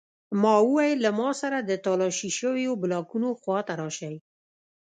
ما 0.41 0.55
وویل 0.67 0.97
له 1.05 1.11
ما 1.19 1.29
سره 1.41 1.57
د 1.61 1.71
تالاشي 1.85 2.29
شویو 2.39 2.73
بلاکونو 2.83 3.29
خواته 3.41 3.73
راشئ 3.81 4.15